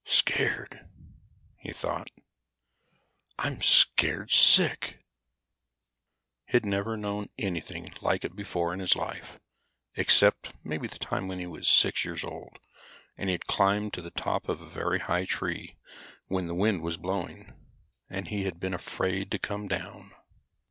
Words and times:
Scared, 0.03 0.89
he 1.59 1.71
thought, 1.71 2.07
I'm 3.37 3.61
scared 3.61 4.31
sick. 4.31 4.97
He'd 6.47 6.65
never 6.65 6.97
known 6.97 7.27
anything 7.37 7.93
like 8.01 8.23
it 8.25 8.35
before 8.35 8.73
in 8.73 8.79
his 8.79 8.95
life, 8.95 9.37
except 9.93 10.55
maybe 10.63 10.87
the 10.87 10.97
time 10.97 11.27
when 11.27 11.37
he 11.37 11.45
was 11.45 11.69
6 11.69 12.03
years 12.03 12.23
old 12.23 12.57
and 13.15 13.29
he 13.29 13.33
had 13.33 13.45
climbed 13.45 13.93
to 13.93 14.01
the 14.01 14.09
top 14.09 14.49
of 14.49 14.59
a 14.59 14.65
very 14.67 14.97
high 14.97 15.25
tree 15.25 15.77
when 16.25 16.47
the 16.47 16.55
wind 16.55 16.81
was 16.81 16.97
blowing, 16.97 17.53
and 18.09 18.29
he 18.29 18.45
had 18.45 18.59
been 18.59 18.73
afraid 18.73 19.29
to 19.29 19.37
come 19.37 19.67
down. 19.67 20.09